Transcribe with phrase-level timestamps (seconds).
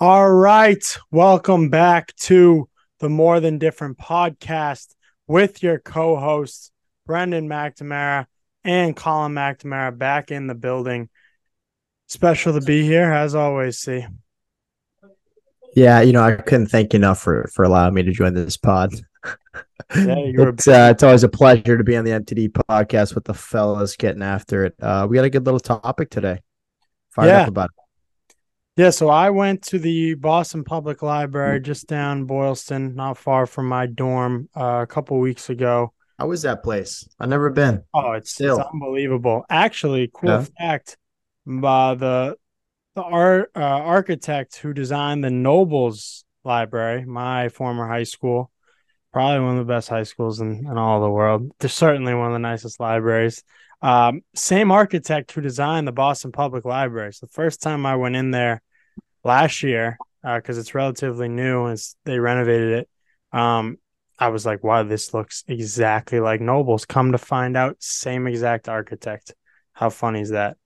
[0.00, 0.84] All right.
[1.10, 4.94] Welcome back to the More Than Different podcast
[5.26, 6.72] with your co hosts,
[7.06, 8.26] Brendan McNamara
[8.64, 11.08] and Colin McNamara, back in the building.
[12.08, 14.04] Special to be here, as always, see.
[15.74, 18.56] Yeah, you know, I couldn't thank you enough for for allowing me to join this
[18.56, 18.92] pod.
[18.94, 19.34] Yeah,
[19.94, 23.96] it's uh, it's always a pleasure to be on the MTD podcast with the fellas
[23.96, 24.74] getting after it.
[24.80, 26.40] Uh, we got a good little topic today.
[27.10, 27.42] Fired Yeah.
[27.42, 27.83] up about it.
[28.76, 33.68] Yeah, so I went to the Boston Public Library just down Boylston, not far from
[33.68, 35.92] my dorm, uh, a couple weeks ago.
[36.18, 37.08] How was that place?
[37.20, 37.84] I've never been.
[37.94, 38.68] Oh, it's, it's Still.
[38.72, 39.44] unbelievable.
[39.48, 40.44] Actually, cool Yeah.
[40.58, 40.96] fact:
[41.46, 42.36] uh, the
[42.96, 48.50] the art uh, architect who designed the Nobles Library, my former high school,
[49.12, 51.50] probably one of the best high schools in, in all the world.
[51.60, 53.42] They're certainly one of the nicest libraries.
[53.84, 57.12] Um, same architect who designed the Boston Public Library.
[57.12, 58.62] So the first time I went in there
[59.22, 63.38] last year, because it's relatively new, as they renovated it.
[63.38, 63.76] Um,
[64.18, 66.86] I was like, wow, this looks exactly like Nobles.
[66.86, 69.34] Come to find out, same exact architect.
[69.74, 70.56] How funny is that?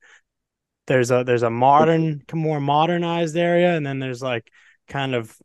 [0.86, 4.46] There's a there's a modern, more modernized area, and then there's like
[4.86, 5.36] kind of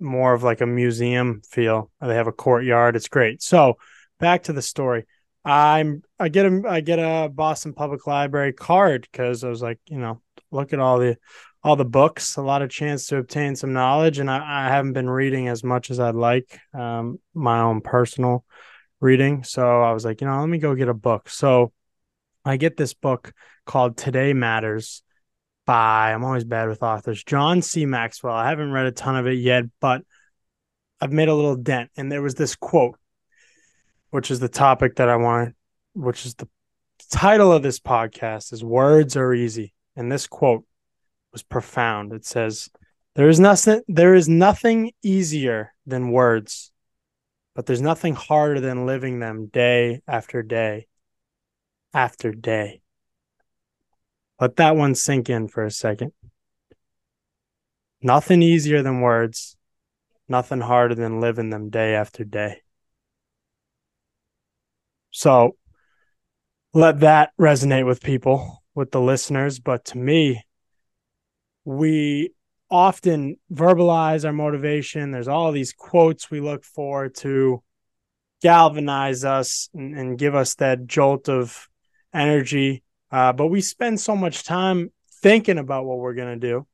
[0.00, 1.92] more of like a museum feel.
[2.00, 2.96] They have a courtyard.
[2.96, 3.40] It's great.
[3.40, 3.78] So
[4.18, 5.06] back to the story.
[5.44, 9.78] I'm I get a I get a Boston Public Library card because I was like,
[9.86, 11.16] you know, look at all the
[11.62, 14.94] all the books, a lot of chance to obtain some knowledge, and I, I haven't
[14.94, 18.44] been reading as much as I'd like, um, my own personal
[19.00, 19.44] reading.
[19.44, 21.28] So I was like, you know, let me go get a book.
[21.28, 21.72] So
[22.44, 23.32] I get this book
[23.66, 25.02] called Today Matters
[25.66, 27.86] by I'm always bad with authors, John C.
[27.86, 28.34] Maxwell.
[28.34, 30.02] I haven't read a ton of it yet, but
[31.00, 31.90] I've made a little dent.
[31.96, 32.98] And there was this quote,
[34.10, 35.54] which is the topic that I want,
[35.94, 36.48] which is the
[37.10, 39.72] title of this podcast is Words Are Easy.
[39.96, 40.64] And this quote
[41.32, 42.12] was profound.
[42.12, 42.70] It says,
[43.14, 46.72] There is nothing there is nothing easier than words,
[47.54, 50.86] but there's nothing harder than living them day after day
[51.92, 52.80] after day.
[54.40, 56.12] Let that one sink in for a second.
[58.00, 59.56] Nothing easier than words,
[60.28, 62.62] nothing harder than living them day after day.
[65.10, 65.56] So
[66.72, 69.58] let that resonate with people, with the listeners.
[69.58, 70.44] But to me,
[71.64, 72.32] we
[72.70, 75.10] often verbalize our motivation.
[75.10, 77.62] There's all these quotes we look for to
[78.42, 81.68] galvanize us and, and give us that jolt of
[82.14, 82.82] energy.
[83.10, 84.90] Uh, but we spend so much time
[85.22, 86.66] thinking about what we're going to do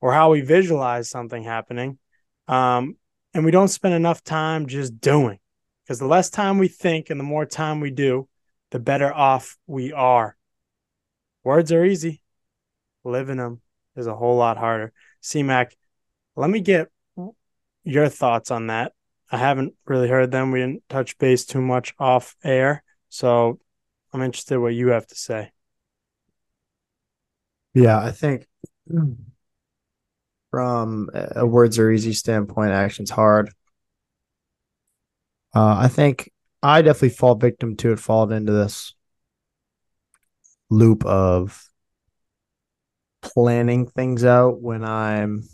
[0.00, 1.98] or how we visualize something happening.
[2.46, 2.96] Um,
[3.34, 5.39] and we don't spend enough time just doing
[5.90, 8.28] because the less time we think and the more time we do,
[8.70, 10.36] the better off we are.
[11.42, 12.22] Words are easy,
[13.02, 13.60] living them
[13.96, 14.92] is a whole lot harder.
[15.20, 15.72] CMAC,
[16.36, 16.92] let me get
[17.82, 18.92] your thoughts on that.
[19.32, 20.52] I haven't really heard them.
[20.52, 22.84] We didn't touch base too much off air.
[23.08, 23.58] So
[24.12, 25.50] I'm interested what you have to say.
[27.74, 28.46] Yeah, I think
[30.52, 33.50] from a words are easy standpoint, actions hard.
[35.54, 36.30] Uh, I think
[36.62, 38.94] I definitely fall victim to it, fall into this
[40.68, 41.68] loop of
[43.22, 45.44] planning things out when I'm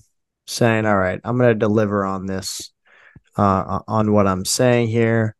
[0.47, 2.73] saying, all right, I'm going to deliver on this,
[3.37, 5.35] uh, on what I'm saying here.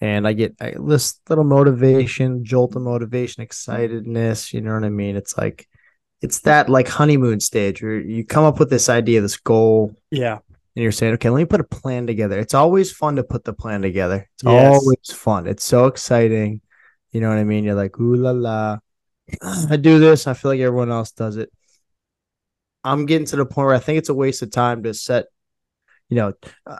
[0.00, 4.52] And I get I, this little motivation, jolt of motivation, excitedness.
[4.52, 5.14] You know what I mean?
[5.14, 5.68] It's like,
[6.22, 10.38] it's that like honeymoon stage where you come up with this idea, this goal, Yeah.
[10.80, 12.38] And you're saying, okay, let me put a plan together.
[12.38, 14.26] It's always fun to put the plan together.
[14.32, 14.80] It's Yes.
[14.80, 15.46] always fun.
[15.46, 16.62] It's so exciting.
[17.12, 17.64] You know what I mean?
[17.64, 18.78] You're like, ooh la la.
[19.68, 20.26] I do this.
[20.26, 21.52] I feel like everyone else does it.
[22.82, 25.26] I'm getting to the point where I think it's a waste of time to set,
[26.08, 26.32] you know,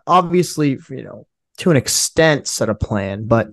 [0.06, 1.26] obviously, you know,
[1.58, 3.48] to an extent, set a plan, but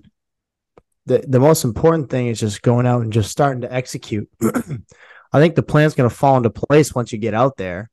[1.07, 4.29] the the most important thing is just going out and just starting to execute.
[4.41, 7.89] I think the plan's going to fall into place once you get out there.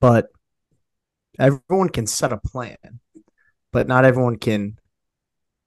[0.00, 0.28] But
[1.38, 2.76] everyone can set a plan,
[3.72, 4.78] but not everyone can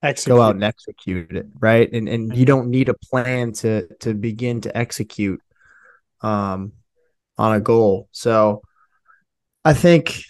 [0.01, 0.35] Execute.
[0.35, 1.91] go out and execute it, right?
[1.91, 5.41] And and you don't need a plan to to begin to execute
[6.21, 6.73] um
[7.37, 8.09] on a goal.
[8.11, 8.61] So
[9.63, 10.23] I think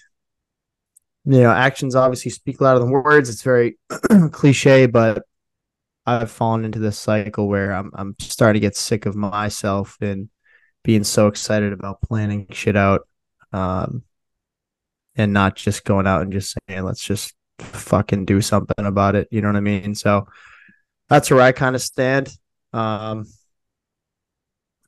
[1.25, 3.29] you know, actions obviously speak louder than words.
[3.29, 3.77] It's very
[4.31, 5.23] cliche, but
[6.05, 10.29] I've fallen into this cycle where I'm I'm starting to get sick of myself and
[10.83, 13.07] being so excited about planning shit out.
[13.53, 14.03] Um
[15.15, 19.27] and not just going out and just saying, let's just fucking do something about it.
[19.31, 19.95] You know what I mean?
[19.95, 20.27] So
[21.09, 22.29] that's where I kind of stand.
[22.73, 23.25] Um,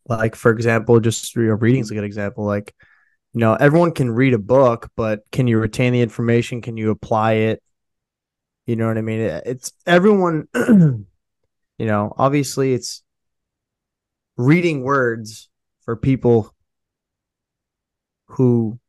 [0.08, 2.46] like for example, just you know, reading is a good example.
[2.46, 2.74] Like,
[3.34, 6.62] you know, everyone can read a book, but can you retain the information?
[6.62, 7.64] Can you apply it?
[8.66, 9.22] You know what I mean?
[9.22, 11.06] It's everyone, you
[11.80, 13.04] know, obviously it's
[14.36, 15.50] reading words
[15.82, 16.54] for people
[18.28, 18.80] who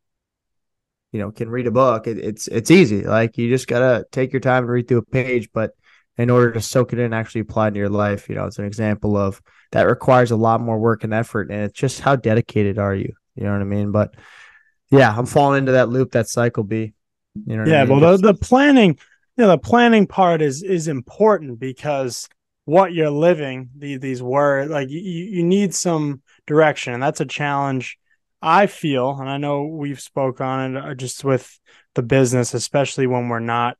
[1.12, 3.02] you know can read a book it, it's it's easy.
[3.02, 5.72] Like you just gotta take your time and read through a page but
[6.16, 8.46] in order to soak it in and actually apply it to your life you know
[8.46, 9.40] it's an example of
[9.72, 13.12] that requires a lot more work and effort and it's just how dedicated are you?
[13.34, 13.92] You know what i mean?
[13.92, 14.14] But
[14.90, 16.92] yeah i'm falling into that loop that cycle b.
[17.46, 18.00] You know yeah I mean?
[18.00, 18.98] well the, the planning
[19.36, 22.28] you know the planning part is is important because
[22.64, 27.26] what you're living the, these words like you, you need some direction and that's a
[27.26, 27.98] challenge
[28.40, 31.58] I feel, and I know we've spoke on it uh, just with
[31.94, 33.76] the business, especially when we're not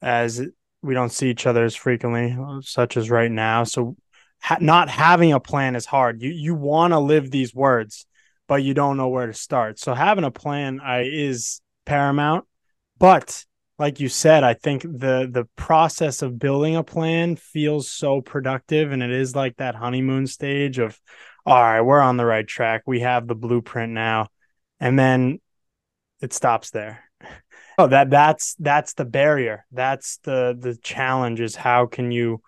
[0.00, 0.42] as
[0.82, 3.64] we don't see each other as frequently, uh, such as right now.
[3.64, 3.96] So,
[4.40, 6.22] ha- not having a plan is hard.
[6.22, 8.06] You you want to live these words,
[8.48, 9.78] but you don't know where to start.
[9.78, 12.46] So, having a plan I, is paramount.
[12.98, 13.44] But
[13.78, 18.92] like you said, I think the the process of building a plan feels so productive,
[18.92, 20.98] and it is like that honeymoon stage of
[21.46, 22.82] all right, we're on the right track.
[22.86, 24.28] We have the blueprint now.
[24.78, 25.40] And then
[26.20, 27.04] it stops there.
[27.78, 29.64] Oh, that that's that's the barrier.
[29.72, 32.42] That's the the challenge is how can you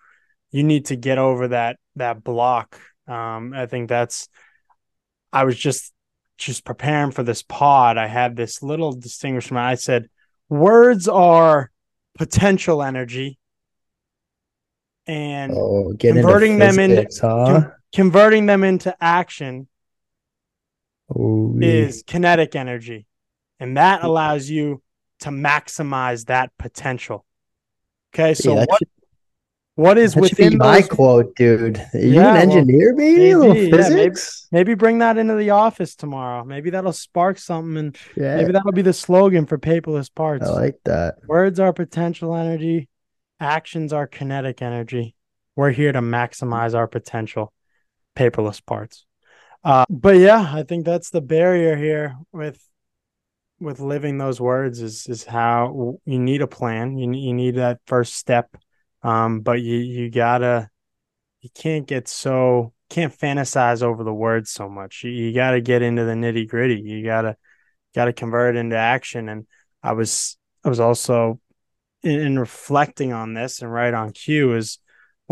[0.51, 2.79] you need to get over that that block.
[3.07, 4.29] Um, I think that's
[5.31, 5.91] I was just
[6.37, 7.97] just preparing for this pod.
[7.97, 9.65] I had this little distinguishment.
[9.65, 10.07] I said
[10.49, 11.71] words are
[12.17, 13.39] potential energy
[15.07, 17.69] and oh, converting them into huh?
[17.93, 19.67] Converting them into action
[21.11, 23.05] Ooh, is kinetic energy.
[23.59, 24.81] And that allows you
[25.19, 27.25] to maximize that potential.
[28.13, 28.33] Okay.
[28.33, 28.81] So yeah, what,
[29.75, 30.89] what is within my those...
[30.89, 31.77] quote, dude?
[31.77, 33.35] Are you yeah, an engineer, well, maybe?
[33.35, 34.47] maybe physics?
[34.51, 36.43] Maybe, maybe, bring that into the office tomorrow.
[36.43, 38.35] Maybe that'll spark something and yeah.
[38.37, 40.47] maybe that'll be the slogan for paperless parts.
[40.47, 41.15] I like that.
[41.25, 42.89] Words are potential energy,
[43.39, 45.15] actions are kinetic energy.
[45.55, 47.53] We're here to maximize our potential
[48.15, 49.05] paperless parts.
[49.63, 52.59] Uh, but yeah, I think that's the barrier here with
[53.59, 56.97] with living those words is is how you need a plan.
[56.97, 58.55] You you need that first step,
[59.03, 60.69] um, but you you gotta
[61.41, 65.03] you can't get so can't fantasize over the words so much.
[65.03, 66.79] You, you got to get into the nitty gritty.
[66.81, 67.37] You gotta
[67.95, 69.29] got to convert it into action.
[69.29, 69.47] And
[69.81, 71.39] I was I was also
[72.01, 74.79] in, in reflecting on this and right on cue is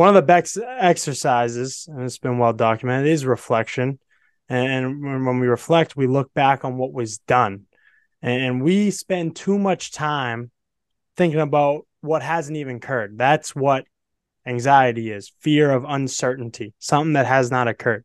[0.02, 4.00] one of the best exercises, and it's been well documented, is reflection.
[4.50, 7.68] And when we reflect, we look back on what was done.
[8.20, 10.50] And we spend too much time
[11.16, 13.20] thinking about what hasn't even occurred.
[13.20, 13.86] That's what
[14.44, 18.04] anxiety is fear of uncertainty, something that has not occurred.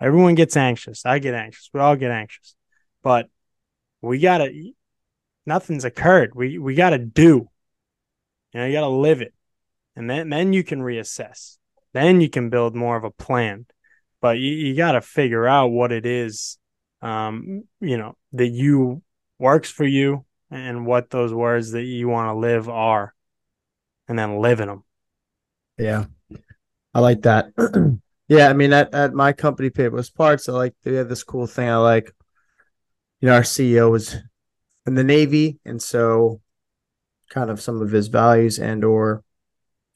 [0.00, 1.04] Everyone gets anxious.
[1.04, 1.68] I get anxious.
[1.74, 2.54] We all get anxious.
[3.02, 3.28] But
[4.00, 4.72] we got to,
[5.46, 6.36] nothing's occurred.
[6.36, 7.48] We, we got to do.
[8.52, 9.33] You know, you got to live it
[9.96, 11.58] and then then you can reassess.
[11.92, 13.66] Then you can build more of a plan.
[14.20, 16.58] But you, you got to figure out what it is,
[17.02, 19.02] um, you know, that you
[19.38, 23.14] works for you and what those words that you want to live are,
[24.08, 24.84] and then live in them.
[25.78, 26.06] Yeah,
[26.94, 27.48] I like that.
[28.28, 31.46] yeah, I mean, at, at my company, Paperless Parts, I like they have this cool
[31.46, 31.68] thing.
[31.68, 32.12] I like,
[33.20, 34.16] you know, our CEO was
[34.86, 36.40] in the Navy, and so
[37.28, 39.22] kind of some of his values and or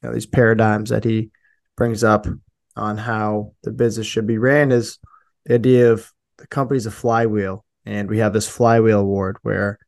[0.03, 1.31] know, these paradigms that he
[1.77, 2.27] brings up
[2.77, 4.99] on how the business should be ran is
[5.45, 7.65] the idea of the company's a flywheel.
[7.85, 9.79] And we have this flywheel award where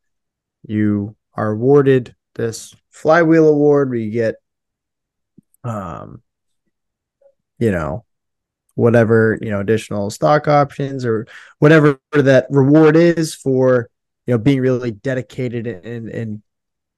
[0.66, 4.36] you are awarded this flywheel award where you get
[5.64, 6.22] um
[7.58, 8.04] you know
[8.74, 11.26] whatever you know additional stock options or
[11.58, 13.90] whatever that reward is for
[14.26, 16.42] you know being really dedicated in in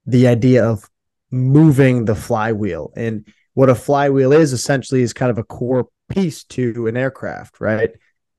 [0.07, 0.88] the idea of
[1.32, 2.92] moving the flywheel.
[2.94, 7.60] And what a flywheel is essentially is kind of a core piece to an aircraft,
[7.60, 7.90] right?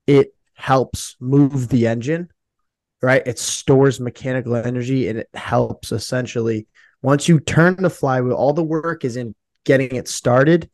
[0.06, 2.30] It helps move the engine,
[3.02, 3.22] right?
[3.26, 6.66] It stores mechanical energy and it helps essentially
[7.04, 9.34] once you turn the flywheel, all the work is in
[9.66, 10.70] getting it started.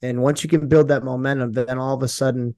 [0.00, 2.54] And once you can build that momentum, then all of a sudden,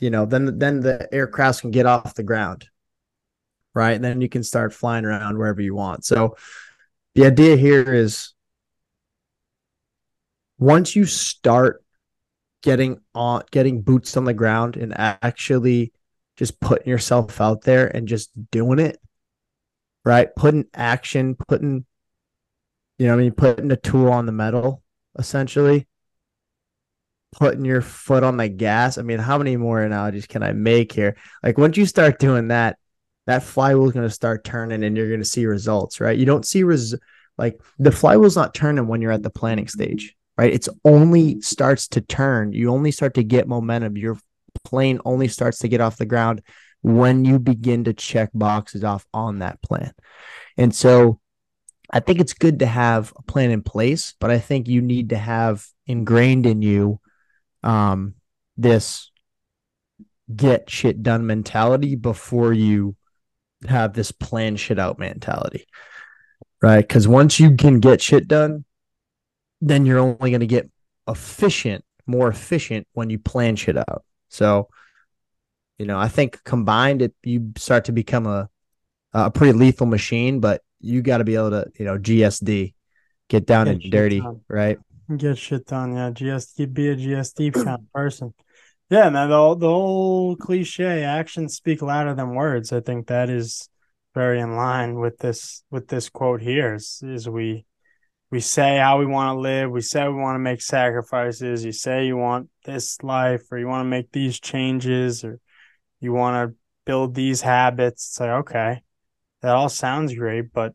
[0.00, 2.68] you know, then then the aircraft can get off the ground.
[3.72, 3.92] Right.
[3.92, 6.04] And then you can start flying around wherever you want.
[6.04, 6.36] So
[7.16, 8.34] the idea here is
[10.58, 11.82] once you start
[12.62, 15.92] getting on getting boots on the ground and actually
[16.36, 19.00] just putting yourself out there and just doing it
[20.04, 20.28] right?
[20.36, 21.86] Putting action putting
[22.98, 23.32] you know i mean?
[23.32, 24.82] Putting a tool on the metal
[25.18, 25.86] essentially.
[27.32, 28.98] Putting your foot on the gas.
[28.98, 31.16] I mean how many more analogies can i make here?
[31.42, 32.78] Like once you start doing that
[33.26, 36.16] that flywheel is going to start turning and you're going to see results, right?
[36.16, 36.94] You don't see res
[37.38, 40.52] like the flywheel's not turning when you're at the planning stage, right?
[40.52, 42.52] It's only starts to turn.
[42.52, 43.96] You only start to get momentum.
[43.96, 44.18] Your
[44.64, 46.42] plane only starts to get off the ground
[46.82, 49.92] when you begin to check boxes off on that plan.
[50.56, 51.20] And so
[51.90, 55.10] I think it's good to have a plan in place, but I think you need
[55.10, 57.00] to have ingrained in you
[57.62, 58.14] um,
[58.56, 59.10] this
[60.34, 62.95] get shit done mentality before you
[63.68, 65.66] have this plan shit out mentality.
[66.62, 66.86] Right.
[66.88, 68.64] Cause once you can get shit done,
[69.60, 70.70] then you're only going to get
[71.08, 74.04] efficient, more efficient when you plan shit out.
[74.28, 74.68] So,
[75.78, 78.48] you know, I think combined, it you start to become a
[79.12, 80.40] a pretty lethal machine.
[80.40, 82.74] But you got to be able to, you know, GSD,
[83.28, 84.40] get down get and dirty, done.
[84.48, 84.78] right?
[85.16, 86.10] Get shit done, yeah.
[86.10, 88.34] GSD, be a GSD kind of person.
[88.88, 89.30] Yeah, man.
[89.30, 92.72] The the whole cliche, actions speak louder than words.
[92.72, 93.68] I think that is
[94.14, 96.74] very in line with this with this quote here.
[96.74, 97.66] Is, is we
[98.30, 99.70] we say how we want to live.
[99.70, 101.64] We say we want to make sacrifices.
[101.64, 105.40] You say you want this life, or you want to make these changes, or
[106.00, 108.08] you want to build these habits.
[108.10, 108.82] It's like okay,
[109.42, 110.74] that all sounds great, but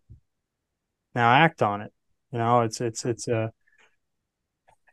[1.15, 1.94] now act on it.
[2.32, 3.53] You know, it's it's it's a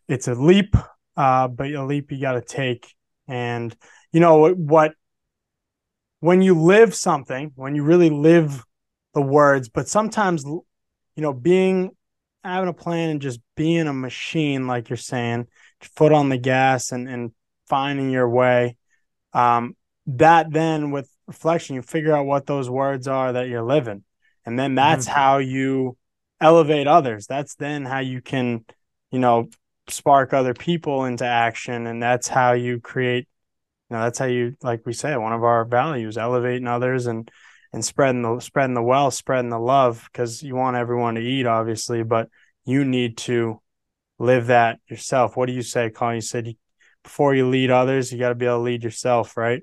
[0.07, 0.77] it's a leap,
[1.17, 2.95] uh, but a leap you got to take.
[3.29, 3.77] And
[4.13, 4.95] you know what?
[6.21, 8.65] When you live something, when you really live
[9.15, 10.65] the words, but sometimes, you
[11.17, 11.91] know, being
[12.43, 15.47] having a plan and just being a machine, like you're saying,
[15.81, 17.33] foot on the gas and and
[17.69, 18.77] finding your way.
[19.33, 24.05] Um, that then with reflection, you figure out what those words are that you're living.
[24.47, 25.19] And then that's mm-hmm.
[25.19, 25.97] how you
[26.41, 27.27] elevate others.
[27.27, 28.65] That's then how you can,
[29.11, 29.49] you know,
[29.91, 31.87] spark other people into action.
[31.87, 33.29] And that's how you create,
[33.91, 37.31] you know, that's how you, like we say, one of our values, elevating others and,
[37.73, 41.47] and spreading the, spreading the wealth, spreading the love, because you want everyone to eat,
[41.47, 42.29] obviously, but
[42.65, 43.61] you need to
[44.19, 45.37] live that yourself.
[45.37, 46.17] What do you say, Colin?
[46.17, 46.55] You said you,
[47.03, 49.63] before you lead others, you got to be able to lead yourself, right?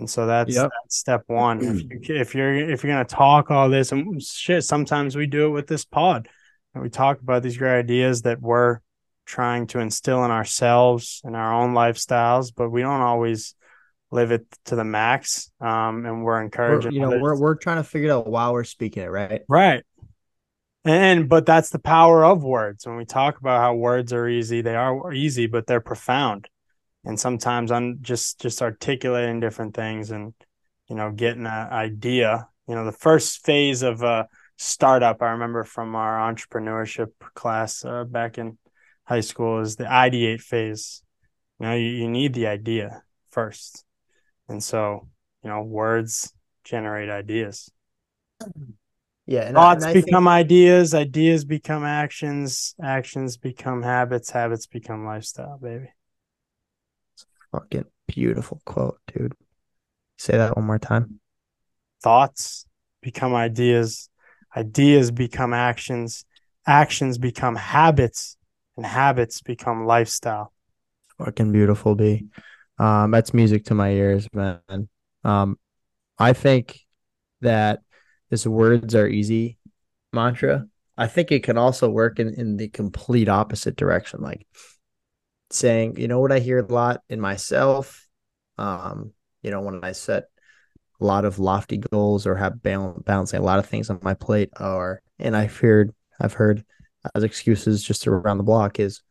[0.00, 0.70] And so that's, yep.
[0.82, 1.60] that's step one.
[1.62, 5.46] if, you, if you're if you're gonna talk all this and shit, sometimes we do
[5.46, 6.28] it with this pod.
[6.74, 8.80] And we talk about these great ideas that we're
[9.30, 13.54] trying to instill in ourselves and our own lifestyles, but we don't always
[14.10, 15.50] live it to the max.
[15.60, 16.90] Um, and we're encouraging.
[16.90, 17.22] We're, you know, others.
[17.22, 19.42] we're we're trying to figure it out while we're speaking it, right?
[19.48, 19.84] Right.
[20.84, 22.86] And but that's the power of words.
[22.86, 26.48] When we talk about how words are easy, they are easy, but they're profound
[27.04, 30.34] and sometimes I'm just just articulating different things and
[30.88, 32.48] you know getting an idea.
[32.68, 38.04] You know, the first phase of a startup I remember from our entrepreneurship class uh,
[38.04, 38.58] back in
[39.10, 41.02] high school is the ideate phase.
[41.58, 43.84] You know, you, you need the idea first,
[44.48, 45.08] and so
[45.42, 47.70] you know words generate ideas.
[49.26, 50.32] Yeah, and thoughts I, and become think...
[50.32, 55.88] ideas, ideas become actions, actions become habits, habits become lifestyle, baby.
[57.14, 59.34] It's a fucking beautiful quote, dude.
[60.18, 61.20] Say that one more time.
[62.02, 62.64] Thoughts
[63.02, 64.08] become ideas,
[64.56, 66.24] ideas become actions,
[66.66, 68.36] actions become habits,
[68.76, 70.52] and habits become lifestyle.
[71.18, 72.26] Fucking beautiful, B.
[72.78, 74.88] Um, that's music to my ears, man.
[75.22, 75.58] Um,
[76.18, 76.80] I think
[77.40, 77.80] that
[78.30, 79.58] this words are easy
[80.12, 80.66] mantra.
[80.96, 84.20] I think it can also work in, in the complete opposite direction.
[84.20, 84.46] Like
[85.50, 88.06] saying, you know what I hear a lot in myself,
[88.58, 89.12] um,
[89.42, 90.24] you know, when I set
[91.00, 94.14] a lot of lofty goals or have balance, balancing a lot of things on my
[94.14, 96.64] plate, or and I've heard I've heard
[97.14, 99.02] as excuses just around the block is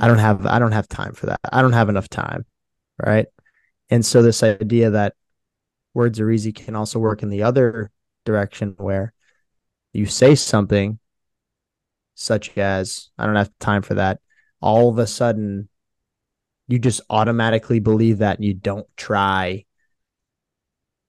[0.00, 1.40] I don't have I don't have time for that.
[1.52, 2.46] I don't have enough time,
[3.04, 3.26] right?
[3.90, 5.14] And so this idea that
[5.94, 7.90] words are easy can also work in the other
[8.24, 9.12] direction where
[9.92, 10.98] you say something
[12.14, 14.20] such as I don't have time for that
[14.62, 15.68] all of a sudden
[16.68, 19.64] you just automatically believe that and you don't try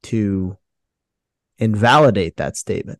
[0.01, 0.57] to
[1.57, 2.99] invalidate that statement.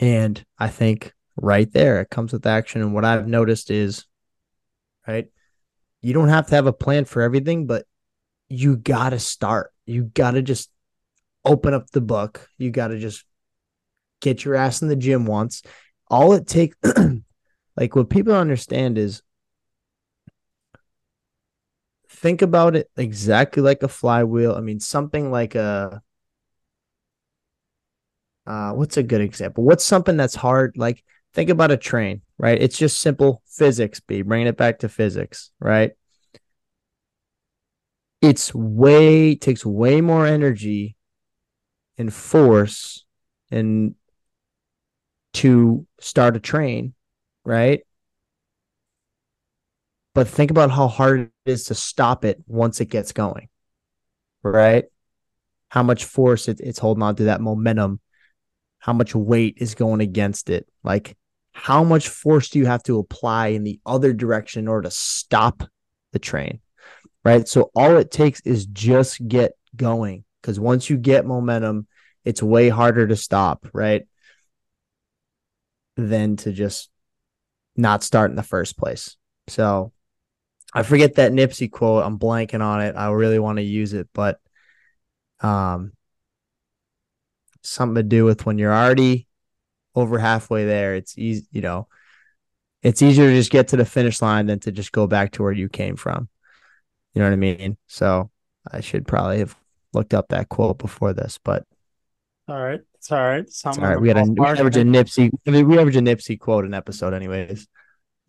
[0.00, 2.80] And I think right there it comes with action.
[2.80, 4.04] And what I've noticed is,
[5.06, 5.28] right,
[6.02, 7.86] you don't have to have a plan for everything, but
[8.48, 9.72] you got to start.
[9.86, 10.70] You got to just
[11.44, 12.48] open up the book.
[12.58, 13.24] You got to just
[14.20, 15.62] get your ass in the gym once.
[16.08, 16.76] All it takes
[17.76, 19.22] Like what people understand is
[22.08, 24.54] think about it exactly like a flywheel.
[24.54, 26.02] I mean, something like a
[28.46, 29.64] uh, what's a good example?
[29.64, 30.76] What's something that's hard?
[30.78, 31.04] Like
[31.36, 32.60] think about a train, right?
[32.60, 35.92] It's just simple physics, B, bringing it back to physics, right?
[38.22, 40.96] It's way takes way more energy
[41.98, 43.04] and force
[43.50, 43.94] and
[45.34, 46.94] to start a train,
[47.44, 47.82] right?
[50.14, 53.50] But think about how hard it is to stop it once it gets going,
[54.42, 54.86] right?
[55.68, 58.00] How much force it, it's holding on to that momentum,
[58.78, 60.66] how much weight is going against it.
[60.82, 61.14] Like,
[61.56, 64.94] how much force do you have to apply in the other direction in order to
[64.94, 65.62] stop
[66.12, 66.60] the train?
[67.24, 67.48] Right.
[67.48, 71.86] So, all it takes is just get going because once you get momentum,
[72.24, 74.06] it's way harder to stop, right?
[75.96, 76.90] Than to just
[77.74, 79.16] not start in the first place.
[79.48, 79.92] So
[80.74, 82.04] I forget that Nipsey quote.
[82.04, 82.96] I'm blanking on it.
[82.96, 84.38] I really want to use it, but
[85.40, 85.92] um
[87.62, 89.26] something to do with when you're already
[89.96, 90.94] over halfway there.
[90.94, 91.88] It's easy, you know,
[92.82, 95.42] it's easier to just get to the finish line than to just go back to
[95.42, 96.28] where you came from.
[97.14, 97.76] You know what I mean?
[97.88, 98.30] So
[98.70, 99.56] I should probably have
[99.92, 101.64] looked up that quote before this, but
[102.48, 103.48] all right, it's all right.
[103.50, 104.00] Something all right.
[104.00, 105.30] We had a we average a Nipsey.
[105.46, 107.66] I mean, we average a Nipsey quote an episode, anyways.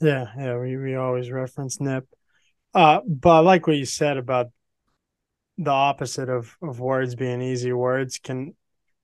[0.01, 0.57] Yeah, yeah.
[0.57, 2.07] We we always reference Nip.
[2.73, 4.47] Uh, but I like what you said about
[5.59, 7.73] the opposite of of words being easy.
[7.73, 8.55] Words can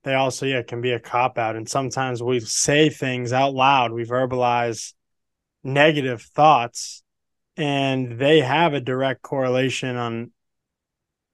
[0.03, 3.91] they also yeah can be a cop out, and sometimes we say things out loud.
[3.91, 4.93] We verbalize
[5.63, 7.03] negative thoughts,
[7.57, 10.31] and they have a direct correlation on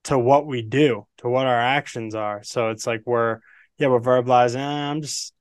[0.06, 2.44] to what we do, to what our actions are.
[2.44, 3.40] So it's like we're
[3.78, 4.58] yeah, we're verbalizing.
[4.58, 5.34] Eh, I'm just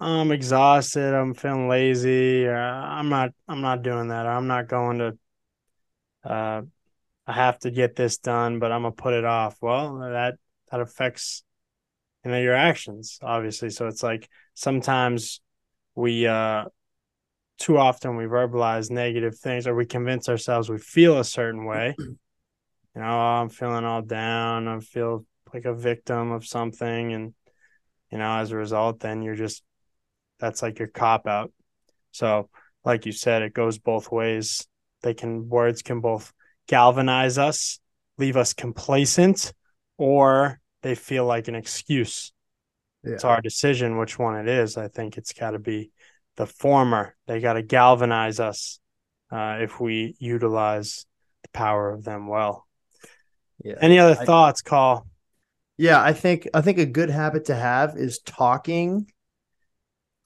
[0.00, 1.14] I'm exhausted.
[1.14, 2.46] I'm feeling lazy.
[2.46, 3.30] Or, I'm not.
[3.48, 4.26] I'm not doing that.
[4.26, 5.18] I'm not going to.
[6.22, 6.62] Uh,
[7.26, 9.56] I have to get this done, but I'm gonna put it off.
[9.60, 10.34] Well, that
[10.70, 11.42] that affects
[12.24, 13.70] you know your actions, obviously.
[13.70, 15.40] So it's like sometimes
[15.94, 16.64] we uh
[17.58, 21.94] too often we verbalize negative things or we convince ourselves we feel a certain way
[22.94, 24.68] you know, oh, I'm feeling all down.
[24.68, 27.12] I feel like a victim of something.
[27.12, 27.34] And,
[28.10, 29.62] you know, as a result, then you're just,
[30.38, 31.52] that's like your cop out.
[32.12, 32.48] So,
[32.84, 34.66] like you said, it goes both ways.
[35.02, 36.32] They can, words can both
[36.68, 37.80] galvanize us,
[38.16, 39.52] leave us complacent,
[39.98, 42.30] or they feel like an excuse.
[43.02, 43.14] Yeah.
[43.14, 44.76] It's our decision which one it is.
[44.76, 45.90] I think it's got to be
[46.36, 47.16] the former.
[47.26, 48.78] They got to galvanize us
[49.32, 51.06] uh, if we utilize
[51.42, 52.66] the power of them well.
[53.64, 53.76] Yeah.
[53.80, 55.06] Any other I, thoughts, Call?
[55.78, 59.10] Yeah, I think I think a good habit to have is talking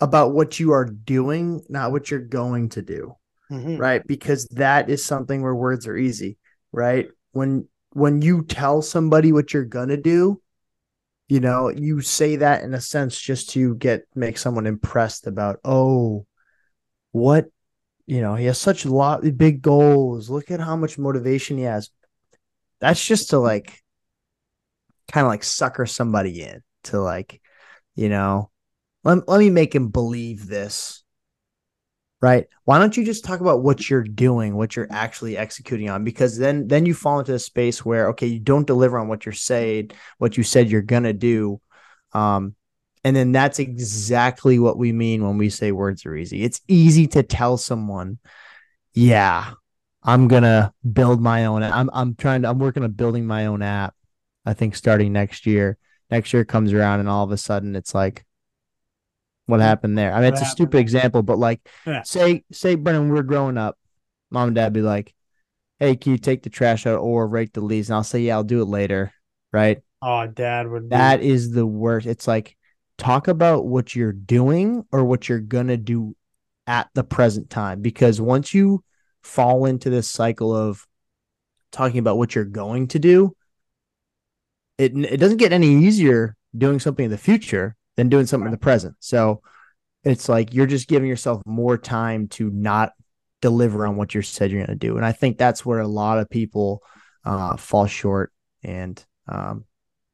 [0.01, 3.15] about what you are doing, not what you're going to do.
[3.51, 3.77] Mm-hmm.
[3.77, 4.05] Right?
[4.05, 6.37] Because that is something where words are easy,
[6.73, 7.09] right?
[7.31, 10.43] When when you tell somebody what you're going to do,
[11.29, 15.61] you know, you say that in a sense just to get make someone impressed about,
[15.65, 16.27] "Oh,
[17.13, 17.51] what
[18.07, 20.31] you know, he has such a lot big goals.
[20.31, 21.91] Look at how much motivation he has
[22.81, 23.83] that's just to like
[25.11, 27.41] kind of like sucker somebody in to like,
[27.95, 28.51] you know,
[29.05, 31.03] let, let me make him believe this.
[32.21, 32.49] Right.
[32.65, 36.03] Why don't you just talk about what you're doing, what you're actually executing on?
[36.03, 39.25] Because then then you fall into a space where okay, you don't deliver on what
[39.25, 41.61] you're saying, what you said you're gonna do.
[42.13, 42.57] Um,
[43.05, 46.43] and then that's exactly what we mean when we say words are easy.
[46.43, 48.19] It's easy to tell someone,
[48.95, 49.53] yeah,
[50.03, 51.63] I'm gonna build my own.
[51.63, 52.49] I'm I'm trying to.
[52.49, 53.95] I'm working on building my own app.
[54.45, 55.79] I think starting next year.
[56.11, 58.25] Next year comes around, and all of a sudden, it's like,
[59.49, 60.13] what happened there?
[60.13, 62.03] I mean, what it's a stupid example, but like, yeah.
[62.03, 63.79] say say Brennan, we are growing up,
[64.31, 65.15] mom and dad be like,
[65.79, 68.35] "Hey, can you take the trash out or rake the leaves?" And I'll say, "Yeah,
[68.35, 69.11] I'll do it later."
[69.51, 69.81] Right?
[70.03, 70.91] Oh, dad would.
[70.91, 72.07] Be- that is the worst.
[72.07, 72.59] It's like
[72.99, 76.15] talk about what you're doing or what you're gonna do
[76.67, 78.85] at the present time, because once you
[79.23, 80.87] fall into this cycle of
[81.73, 83.35] talking about what you're going to do,
[84.77, 88.53] it it doesn't get any easier doing something in the future than doing something in
[88.53, 88.95] the present.
[89.01, 89.43] So
[90.05, 92.93] it's like you're just giving yourself more time to not
[93.41, 94.97] deliver on what you said you're going to do.
[94.97, 96.81] And I think that's where a lot of people
[97.25, 98.33] uh, fall short.
[98.63, 99.65] And, um,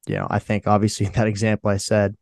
[0.06, 2.16] you know, I think obviously that example I said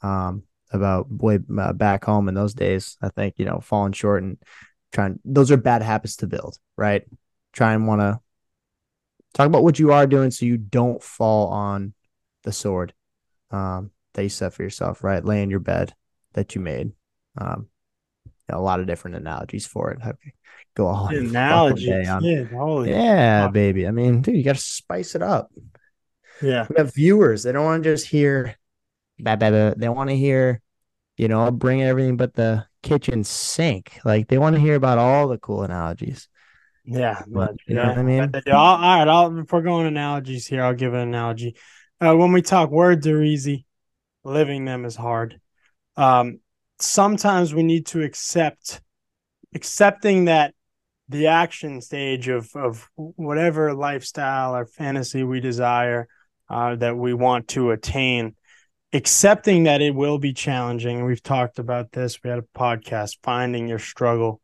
[0.00, 4.22] um, about way uh, back home in those days, I think, you know, falling short
[4.22, 4.38] and
[4.92, 7.02] trying those are bad habits to build, right?
[7.52, 8.20] Try and want to
[9.34, 11.94] talk about what you are doing so you don't fall on
[12.44, 12.94] the sword
[13.50, 15.24] um, that you set for yourself, right?
[15.24, 15.94] Lay in your bed
[16.34, 16.92] that you made.
[17.38, 17.68] Um,
[18.26, 19.98] you know, a lot of different analogies for it.
[20.74, 21.86] Go all analogies.
[21.88, 22.20] yeah,
[22.84, 23.86] yeah baby.
[23.86, 25.50] I mean, dude, you got to spice it up.
[26.42, 27.42] Yeah, we have viewers.
[27.42, 28.56] They don't want to just hear,
[29.18, 29.74] bah, bah, bah.
[29.76, 30.62] they want to hear,
[31.16, 34.00] you know, bring everything but the kitchen sink.
[34.04, 36.28] Like they want to hear about all the cool analogies.
[36.84, 37.82] Yeah, but, you yeah.
[37.82, 38.32] know what I mean.
[38.50, 41.56] All, all right, I'll, if we're going analogies here, I'll give an analogy.
[42.00, 43.66] Uh, when we talk, words are easy.
[44.24, 45.40] Living them is hard.
[45.96, 46.40] Um,
[46.78, 48.80] sometimes we need to accept
[49.54, 50.54] accepting that
[51.08, 56.08] the action stage of of whatever lifestyle or fantasy we desire
[56.48, 58.34] uh, that we want to attain
[58.92, 63.68] accepting that it will be challenging we've talked about this we had a podcast finding
[63.68, 64.40] your struggle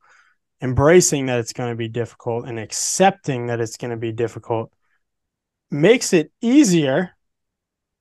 [0.60, 4.72] embracing that it's going to be difficult and accepting that it's going to be difficult
[5.70, 7.10] makes it easier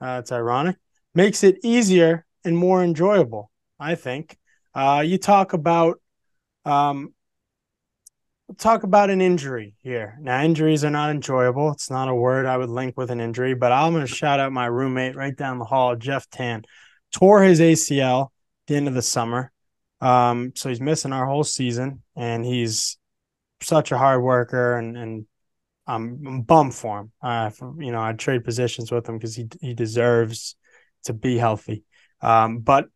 [0.01, 0.77] uh, it's ironic
[1.15, 3.49] makes it easier and more enjoyable
[3.79, 4.37] i think
[4.73, 6.01] uh, you talk about
[6.65, 7.13] um,
[8.57, 10.17] talk about an injury here.
[10.21, 11.71] Now, injuries are not enjoyable.
[11.71, 14.39] It's not a word I would link with an injury, but I'm going to shout
[14.39, 16.63] out my roommate right down the hall, Jeff Tan.
[17.11, 18.29] Tore his ACL at
[18.67, 19.51] the end of the summer.
[20.01, 22.97] Um, so he's missing our whole season, and he's
[23.61, 25.25] such a hard worker, and and
[25.87, 27.11] I'm, I'm bummed for him.
[27.21, 30.55] Uh, for, you know, I trade positions with him because he he deserves
[31.05, 31.83] to be healthy.
[32.21, 32.87] Um, but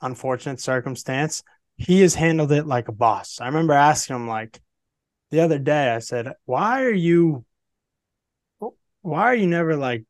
[0.00, 1.42] unfortunate circumstance,
[1.76, 3.40] he has handled it like a boss.
[3.40, 4.60] I remember asking him like,
[5.30, 7.44] the other day I said, "Why are you
[9.02, 10.04] why are you never like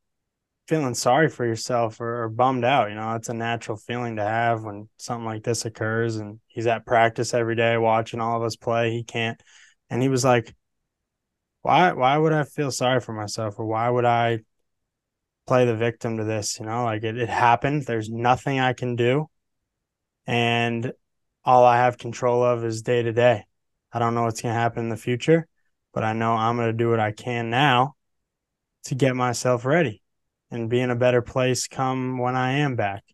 [0.68, 2.88] feeling sorry for yourself or, or, bummed out?
[2.88, 6.66] You know, it's a natural feeling to have when something like this occurs and he's
[6.66, 8.92] at practice every day watching all of us play.
[8.92, 9.40] He can't
[9.90, 10.54] and he was like,
[11.62, 14.40] Why why would I feel sorry for myself or why would I
[15.46, 16.58] play the victim to this?
[16.58, 17.82] You know, like it, it happened.
[17.82, 19.28] There's nothing I can do.
[20.26, 20.92] And
[21.44, 23.44] all I have control of is day to day.
[23.92, 25.46] I don't know what's going to happen in the future,
[25.94, 27.94] but I know I'm going to do what I can now
[28.84, 30.02] to get myself ready
[30.50, 33.04] and be in a better place come when I am back.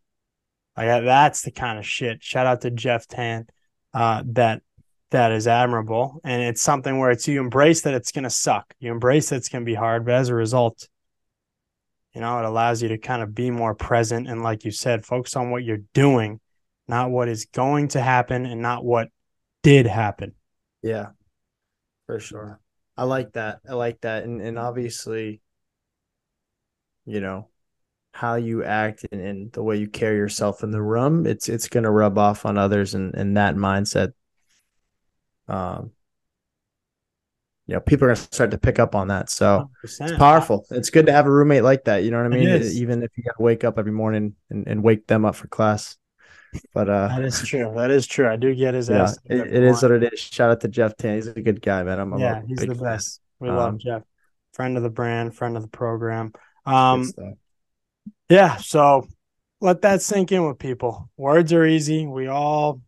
[0.77, 2.23] Like that's the kind of shit.
[2.23, 3.47] Shout out to Jeff Tan.
[3.93, 4.63] Uh, that
[5.11, 8.73] that is admirable, and it's something where it's you embrace that it's going to suck.
[8.81, 10.89] You embrace that it's going to be hard, but as a result,
[12.15, 15.05] you know it allows you to kind of be more present and, like you said,
[15.05, 16.41] focus on what you're doing,
[16.89, 19.09] not what is going to happen, and not what
[19.63, 20.35] did happen.
[20.83, 21.11] Yeah,
[22.07, 22.61] for sure.
[22.97, 23.61] I like that.
[23.69, 24.25] I like that.
[24.25, 25.41] And and obviously,
[27.07, 27.49] you know,
[28.13, 31.69] how you act and, and the way you carry yourself in the room, it's it's
[31.69, 34.13] gonna rub off on others and, and that mindset.
[35.49, 35.93] Um
[37.67, 39.31] you know, people are gonna start to pick up on that.
[39.31, 40.11] So 100%.
[40.11, 40.67] it's powerful.
[40.71, 42.05] It's good to have a roommate like that.
[42.05, 42.49] You know what I mean?
[42.49, 45.97] Even if you gotta wake up every morning and, and wake them up for class.
[46.75, 47.73] But uh, that is true.
[47.75, 48.29] That is true.
[48.29, 49.19] I do get his yeah, ass.
[49.25, 50.21] it, it is what it is.
[50.21, 51.15] Shout out to Jeff Tan.
[51.15, 51.99] He's a good guy, man.
[51.99, 53.21] I'm a yeah, he's the best.
[53.39, 53.49] Fan.
[53.49, 54.03] We um, love Jeff.
[54.53, 56.33] Friend of the brand, friend of the program.
[56.67, 57.11] Um,
[58.29, 58.57] yeah.
[58.57, 59.09] So
[59.63, 61.09] let that sink in with people.
[61.17, 62.07] Words are easy.
[62.07, 62.83] We all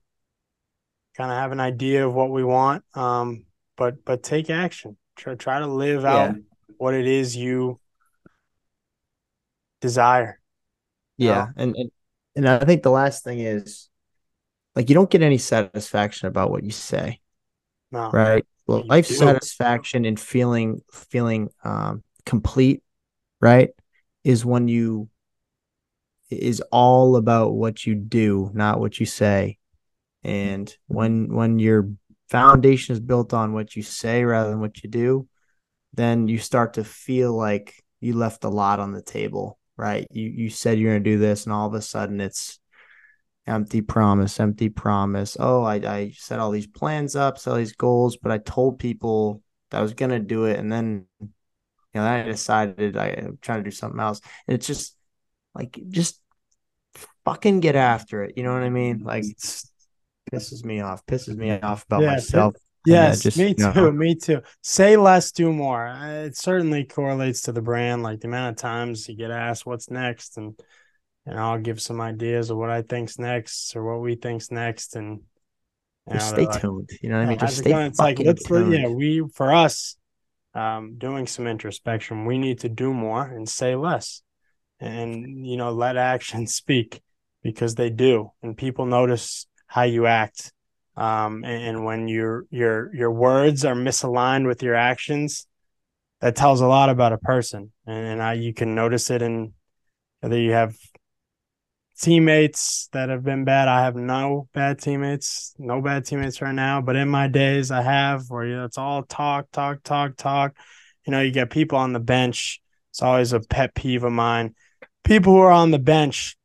[1.17, 2.85] kind of have an idea of what we want.
[2.95, 4.97] Um, but but take action.
[5.17, 6.15] Try try to live yeah.
[6.15, 6.37] out
[6.79, 7.81] what it is you
[9.81, 10.41] desire.
[11.17, 11.91] Yeah, and, and
[12.37, 13.89] and I think the last thing is
[14.75, 17.21] like you don't get any satisfaction about what you say.
[17.93, 18.11] No.
[18.11, 18.45] Right?
[18.67, 19.15] Well, life do.
[19.15, 22.83] satisfaction and feeling feeling um complete,
[23.41, 23.71] right?
[24.25, 25.09] Is when you
[26.31, 29.59] is all about what you do, not what you say.
[30.23, 31.91] And when when your
[32.29, 35.29] foundation is built on what you say rather than what you do,
[35.93, 40.07] then you start to feel like you left a lot on the table right?
[40.11, 42.59] You you said you're gonna do this, and all of a sudden it's
[43.47, 45.37] empty promise, empty promise.
[45.39, 48.79] Oh, I, I set all these plans up, set all these goals, but I told
[48.79, 51.29] people that I was gonna do it, and then you
[52.01, 54.21] know, then I decided I, am trying to do something else.
[54.49, 54.97] And it's just
[55.55, 56.21] like just
[57.25, 58.35] fucking get after it.
[58.37, 59.01] You know what I mean?
[59.01, 59.25] Like
[60.33, 62.55] pisses me off, pisses me off about yeah, myself.
[62.87, 63.65] Yes, just, me too.
[63.65, 64.43] You know, me too.
[64.63, 65.87] Say less, do more.
[65.87, 69.91] It certainly correlates to the brand, like the amount of times you get asked what's
[69.91, 70.59] next, and
[71.27, 74.97] and I'll give some ideas of what I think's next or what we think's next,
[74.97, 75.21] and
[76.07, 76.91] you know, stay like, tuned.
[77.03, 77.39] You know what I mean?
[77.39, 77.87] Just stay.
[77.87, 78.75] It's like let's tuned.
[78.75, 78.89] yeah.
[78.89, 79.97] We for us,
[80.53, 84.23] um, doing some introspection, we need to do more and say less,
[84.79, 87.01] and you know let actions speak
[87.43, 90.53] because they do, and people notice how you act
[90.97, 95.47] um, and, when your your your words are misaligned with your actions,
[96.21, 97.73] that tells a lot about a person.
[97.87, 99.55] And, and I, you can notice it in
[100.21, 100.77] whether you have
[102.01, 103.67] teammates that have been bad.
[103.67, 106.81] I have no bad teammates, no bad teammates right now.
[106.81, 110.57] But in my days, I have where you know, it's all talk, talk, talk, talk.
[111.07, 112.61] You know, you get people on the bench.
[112.91, 114.55] It's always a pet peeve of mine.
[115.03, 116.37] People who are on the bench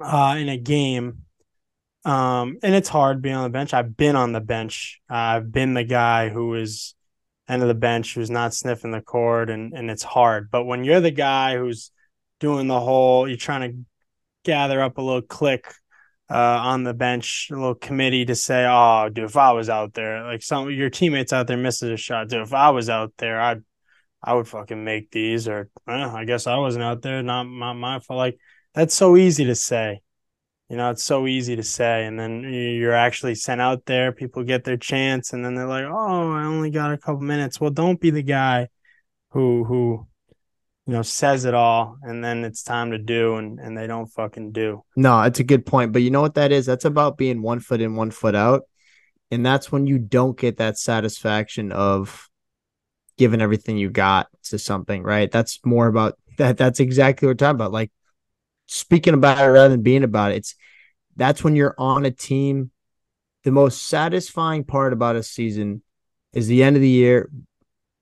[0.00, 1.23] uh, in a game
[2.04, 3.72] um, and it's hard being on the bench.
[3.72, 5.00] I've been on the bench.
[5.08, 6.94] I've been the guy who is
[7.48, 10.50] end of the bench who's not sniffing the cord, and and it's hard.
[10.50, 11.90] But when you're the guy who's
[12.40, 13.78] doing the whole, you're trying to
[14.44, 15.68] gather up a little clique
[16.30, 19.94] uh, on the bench, a little committee to say, "Oh, dude, if I was out
[19.94, 23.12] there, like some your teammates out there misses a shot, dude, if I was out
[23.18, 23.62] there, I'd
[24.22, 28.00] I would fucking make these." Or I guess I wasn't out there, not my my
[28.00, 28.18] fault.
[28.18, 28.38] Like
[28.74, 30.02] that's so easy to say.
[30.74, 34.10] You know, it's so easy to say, and then you're actually sent out there.
[34.10, 37.60] People get their chance, and then they're like, "Oh, I only got a couple minutes."
[37.60, 38.66] Well, don't be the guy
[39.30, 40.08] who who
[40.84, 44.08] you know, says it all, and then it's time to do, and and they don't
[44.08, 44.82] fucking do.
[44.96, 46.66] No, it's a good point, but you know what that is?
[46.66, 48.62] That's about being one foot in, one foot out,
[49.30, 52.28] and that's when you don't get that satisfaction of
[53.16, 55.30] giving everything you got to something, right?
[55.30, 56.56] That's more about that.
[56.56, 57.70] That's exactly what we're talking about.
[57.70, 57.92] Like
[58.66, 60.36] speaking about it rather than being about it.
[60.36, 60.54] It's
[61.16, 62.70] that's when you're on a team.
[63.44, 65.82] The most satisfying part about a season
[66.32, 67.30] is the end of the year,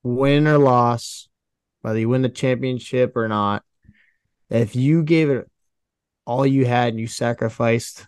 [0.03, 1.29] win or loss
[1.83, 3.65] whether you win the championship or not,
[4.49, 5.51] if you gave it
[6.25, 8.07] all you had and you sacrificed,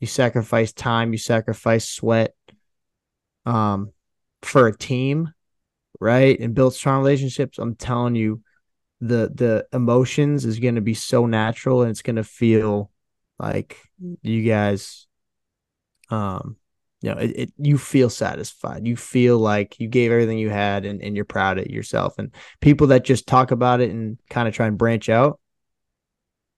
[0.00, 2.32] you sacrificed time, you sacrificed sweat,
[3.44, 3.92] um,
[4.42, 5.32] for a team,
[6.00, 7.58] right, and build strong relationships.
[7.58, 8.42] I'm telling you,
[9.00, 12.90] the the emotions is going to be so natural and it's going to feel
[13.38, 13.78] like
[14.22, 15.06] you guys
[16.10, 16.56] um
[17.04, 18.86] you know, it, it, you feel satisfied.
[18.86, 22.14] You feel like you gave everything you had and, and you're proud of yourself.
[22.16, 25.38] And people that just talk about it and kind of try and branch out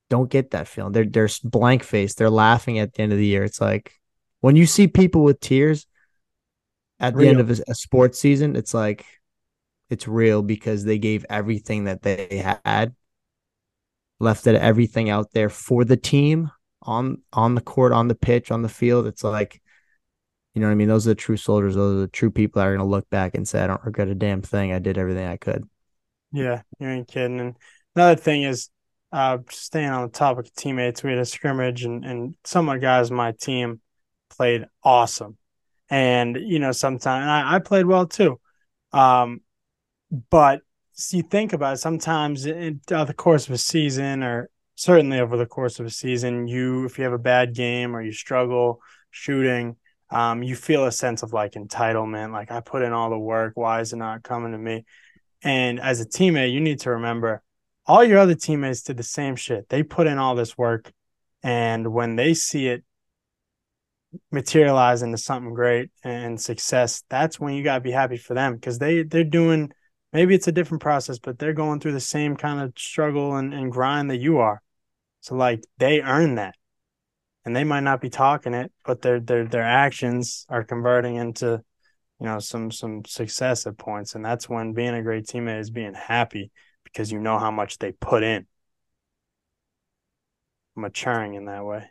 [0.09, 0.93] don't get that feeling.
[0.93, 2.19] They're they're blank faced.
[2.19, 3.43] They're laughing at the end of the year.
[3.43, 3.93] It's like
[4.41, 5.85] when you see people with tears
[7.01, 9.05] at the end of a, a sports season, it's like
[9.91, 12.95] it's real because they gave everything that they had,
[14.19, 16.51] left it everything out there for the team
[16.83, 19.07] on on the court, on the pitch, on the field.
[19.07, 19.61] It's like
[20.57, 20.89] you know what I mean?
[20.89, 21.75] Those are the true soldiers.
[21.75, 23.85] Those are the true people that are going to look back and say, I don't
[23.85, 24.73] regret a damn thing.
[24.73, 25.69] I did everything I could.
[26.33, 27.39] Yeah, you ain't kidding.
[27.41, 27.57] And
[27.95, 28.71] another thing is,
[29.13, 32.77] uh, staying on the topic of teammates, we had a scrimmage and, and some of
[32.77, 33.83] the guys on my team
[34.31, 35.37] played awesome.
[35.91, 38.41] And, you know, sometimes I, I played well too.
[38.95, 39.43] Um,
[40.11, 40.61] but
[41.11, 45.37] you think about it, sometimes in uh, the course of a season or certainly over
[45.37, 48.81] the course of a season, you, if you have a bad game or you struggle
[49.11, 49.77] shooting,
[50.11, 53.53] um, you feel a sense of like entitlement, like I put in all the work.
[53.57, 54.85] Why is it not coming to me?
[55.43, 57.43] And as a teammate, you need to remember
[57.87, 59.69] all your other teammates did the same shit.
[59.69, 60.93] They put in all this work.
[61.43, 62.85] And when they see it
[64.33, 68.79] materialize into something great and success, that's when you gotta be happy for them because
[68.79, 69.71] they they're doing
[70.17, 73.53] maybe it's a different process, but they're going through the same kind of struggle and,
[73.53, 74.63] and grind that you are.
[75.21, 76.55] So like they earn that
[77.45, 81.63] and they might not be talking it, but their their their actions are converting into,
[82.19, 85.69] you know, some some success at points, and that's when being a great teammate is
[85.69, 86.51] being happy
[86.83, 88.47] because you know how much they put in.
[90.77, 91.85] Maturing in that way.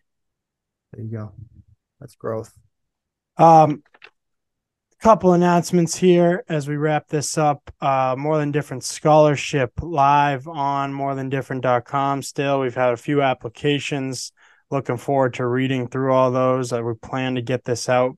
[0.94, 1.32] There you go.
[2.00, 2.58] That's growth.
[3.38, 3.84] Um,
[5.06, 7.72] couple announcements here as we wrap this up.
[7.80, 12.24] Uh, More Than Different Scholarship live on morethandifferent.com.
[12.24, 14.32] Still, we've had a few applications
[14.72, 16.74] looking forward to reading through all those.
[16.74, 18.18] I would plan to get this out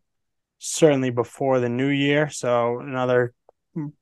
[0.60, 2.30] certainly before the new year.
[2.30, 3.34] So another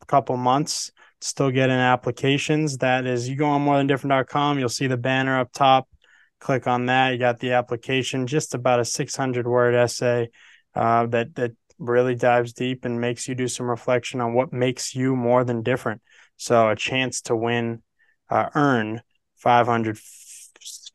[0.05, 0.91] couple months.
[1.21, 2.77] Still getting applications.
[2.77, 5.89] That is, you go on more than different.com, you'll see the banner up top.
[6.39, 7.13] Click on that.
[7.13, 10.29] You got the application, just about a 600 word essay
[10.75, 14.95] uh, that that really dives deep and makes you do some reflection on what makes
[14.95, 16.01] you more than different.
[16.37, 17.81] So a chance to win,
[18.29, 19.01] uh, earn
[19.37, 19.97] 500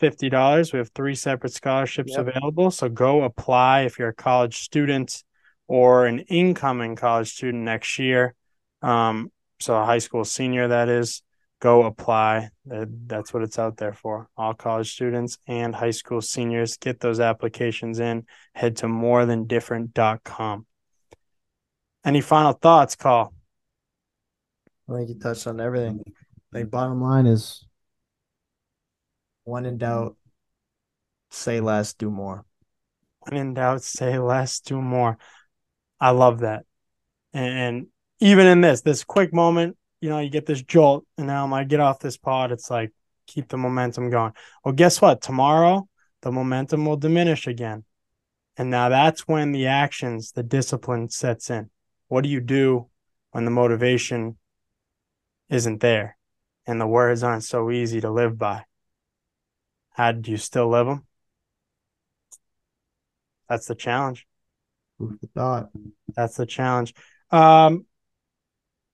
[0.01, 0.73] $50.
[0.73, 2.27] We have three separate scholarships yep.
[2.27, 2.71] available.
[2.71, 5.23] So go apply if you're a college student
[5.69, 8.35] or an incoming college student next year.
[8.83, 11.23] Um, so a high school senior, that is,
[11.61, 12.51] go apply.
[12.65, 14.29] That's what it's out there for.
[14.37, 18.25] All college students and high school seniors get those applications in.
[18.55, 20.67] Head to morethandifferent.com.
[22.05, 23.35] Any final thoughts, Call?
[24.89, 26.03] I think you touched on everything.
[26.53, 27.65] I think bottom line is
[29.45, 30.17] when in doubt,
[31.31, 32.45] say less, do more.
[33.21, 35.19] When in doubt, say less, do more.
[36.01, 36.65] I love that.
[37.33, 37.87] And, and
[38.21, 41.51] even in this, this quick moment, you know, you get this jolt, and now I'm
[41.51, 42.53] like, get off this pod.
[42.53, 42.93] It's like,
[43.27, 44.33] keep the momentum going.
[44.65, 45.21] Well, guess what?
[45.21, 45.89] Tomorrow,
[46.23, 47.85] the momentum will diminish again.
[48.57, 51.71] And now that's when the actions, the discipline sets in.
[52.11, 52.89] What do you do
[53.31, 54.37] when the motivation
[55.49, 56.19] isn't there
[56.67, 58.65] and the words aren't so easy to live by?
[59.93, 61.07] How do you still live them?
[63.49, 64.27] That's the challenge.
[64.99, 65.71] Who'd thought?
[66.17, 66.95] That's the challenge.
[67.31, 67.87] Um,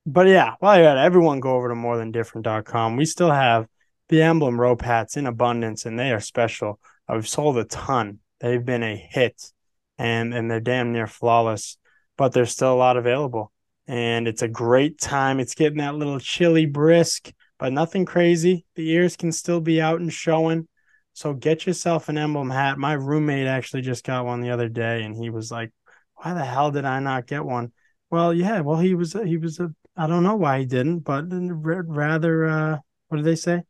[0.05, 2.97] but yeah, while you're at it, everyone go over to morethandifferent.com.
[2.97, 3.67] We still have
[4.11, 6.81] the emblem rope hats in abundance, and they are special.
[7.09, 8.19] I've sold a ton.
[8.41, 9.53] They've been a hit,
[9.97, 11.79] and and they're damn near flawless.
[12.17, 13.53] But there's still a lot available,
[13.87, 15.41] and it's a great time.
[15.41, 18.65] It's getting that little chilly brisk, but nothing crazy.
[18.75, 20.69] The ears can still be out and showing.
[21.13, 22.79] So get yourself an emblem hat.
[22.79, 25.73] My roommate actually just got one the other day, and he was like,
[26.17, 27.73] "Why the hell did I not get one?"
[28.11, 31.25] Well, yeah, well he was he was a I don't know why he didn't, but
[31.29, 33.63] rather uh what do they say?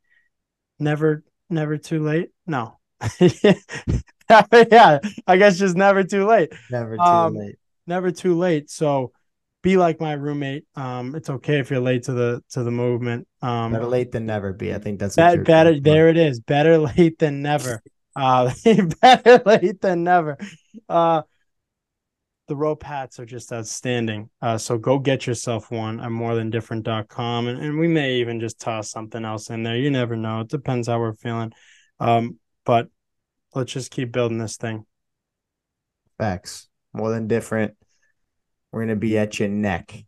[0.78, 2.30] Never never too late.
[2.46, 2.78] No.
[3.20, 6.52] yeah, I guess just never too late.
[6.70, 7.56] Never too um, late.
[7.86, 8.70] Never too late.
[8.70, 9.12] So
[9.62, 10.64] be like my roommate.
[10.76, 13.26] Um, it's okay if you're late to the to the movement.
[13.42, 14.52] Um, better late than never.
[14.52, 14.72] Be.
[14.72, 15.78] I think that's that, better.
[15.80, 16.40] There it is.
[16.40, 17.82] Better late than never.
[18.14, 18.52] Uh,
[19.00, 20.38] better late than never.
[20.88, 21.22] Uh,
[22.48, 24.30] the rope hats are just outstanding.
[24.40, 27.48] Uh, so go get yourself one at morethandifferent.com.
[27.48, 29.76] And, and we may even just toss something else in there.
[29.76, 30.40] You never know.
[30.40, 31.52] It depends how we're feeling.
[31.98, 32.88] Um, but
[33.54, 34.86] let's just keep building this thing.
[36.18, 36.68] Facts.
[36.96, 37.74] More than different.
[38.72, 40.04] We're going to be at your neck.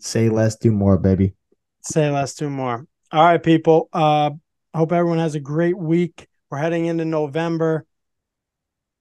[0.00, 1.34] Say less, do more, baby.
[1.82, 2.86] Say less, do more.
[3.12, 3.88] All right, people.
[3.92, 4.30] Uh,
[4.74, 6.26] hope everyone has a great week.
[6.50, 7.84] We're heading into November.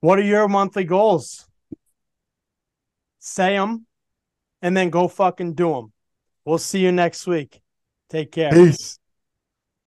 [0.01, 1.49] What are your monthly goals?
[3.19, 3.85] say them,
[4.61, 5.93] and then go fucking do them.
[6.45, 7.61] We'll see you next week.
[8.09, 8.51] Take care.
[8.51, 8.98] Peace.